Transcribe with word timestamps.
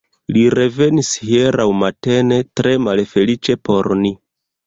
Li 0.35 0.41
revenis 0.59 1.09
hieraŭ 1.25 1.67
matene, 1.81 2.39
tre 2.61 2.73
malfeliĉe 2.87 3.59
por 3.69 3.93
ni. 4.03 4.15